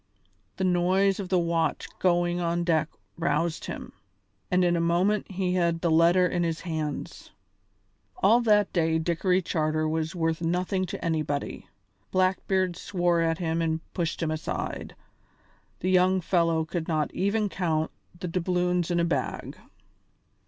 [0.57, 3.93] The noise of the watch going on deck roused him,
[4.49, 7.29] and in a moment he had the letter in his hands.
[8.17, 11.67] All that day Dickory Charter was worth nothing to anybody.
[12.09, 14.95] Blackbeard swore at him and pushed him aside.
[15.81, 19.55] The young fellow could not even count the doubloons in a bag.